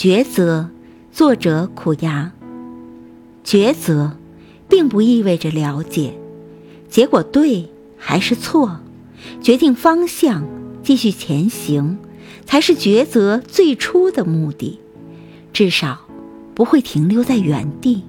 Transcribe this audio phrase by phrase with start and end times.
[0.00, 0.70] 抉择，
[1.12, 2.32] 作者苦牙，
[3.44, 4.16] 抉择
[4.66, 6.14] 并不意味着了解，
[6.88, 7.68] 结果对
[7.98, 8.80] 还是错，
[9.42, 10.48] 决定方向，
[10.82, 11.98] 继续前行，
[12.46, 14.80] 才是抉择最初的目的，
[15.52, 16.00] 至少
[16.54, 18.04] 不会停留在原地。